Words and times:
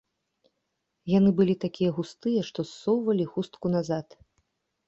Яны 1.17 1.29
былі 1.39 1.55
такія 1.65 1.89
густыя, 1.97 2.41
што 2.49 2.65
ссоўвалі 2.71 3.31
хустку 3.35 3.65
назад. 3.75 4.07